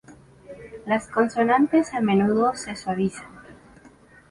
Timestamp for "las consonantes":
0.87-1.93